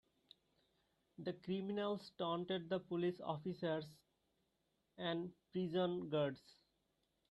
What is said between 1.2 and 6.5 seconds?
criminals taunted the police officers and prison guards.